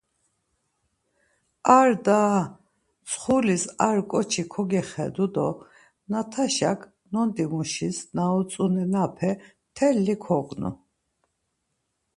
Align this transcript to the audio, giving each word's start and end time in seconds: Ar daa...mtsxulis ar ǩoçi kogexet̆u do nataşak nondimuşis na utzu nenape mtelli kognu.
Ar 1.79 1.91
daa...mtsxulis 2.05 3.63
ar 3.87 3.99
ǩoçi 4.09 4.43
kogexet̆u 4.51 5.25
do 5.33 5.47
nataşak 6.11 6.79
nondimuşis 7.11 7.97
na 8.15 8.23
utzu 8.37 8.65
nenape 8.75 9.31
mtelli 9.67 10.15
kognu. 10.23 10.69